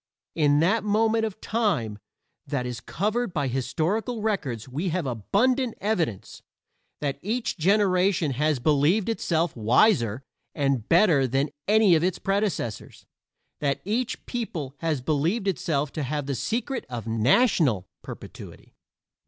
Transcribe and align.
In 0.33 0.61
that 0.61 0.83
moment 0.83 1.25
of 1.25 1.39
time 1.39 1.99
that 2.47 2.65
is 2.65 2.79
covered 2.79 3.31
by 3.35 3.47
historical 3.47 4.23
records 4.23 4.67
we 4.67 4.89
have 4.89 5.05
abundant 5.05 5.75
evidence 5.79 6.41
that 7.01 7.19
each 7.21 7.55
generation 7.55 8.31
has 8.31 8.57
believed 8.57 9.09
itself 9.09 9.55
wiser 9.55 10.23
and 10.55 10.89
better 10.89 11.27
than 11.27 11.51
any 11.67 11.93
of 11.93 12.03
its 12.03 12.17
predecessors; 12.17 13.05
that 13.59 13.79
each 13.85 14.25
people 14.25 14.73
has 14.79 15.01
believed 15.01 15.47
itself 15.47 15.91
to 15.91 16.01
have 16.01 16.25
the 16.25 16.33
secret 16.33 16.83
of 16.89 17.05
national 17.05 17.87
perpetuity. 18.01 18.73